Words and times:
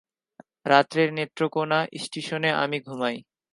রাত্রে 0.65 1.01
নেত্রকোণা 1.17 1.79
ইস্টিশনে 1.91 2.49
আমি 2.63 2.77
ঘুমাই। 2.87 3.17